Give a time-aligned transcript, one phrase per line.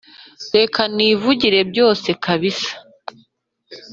[0.57, 2.73] reka nivugire byose kabisa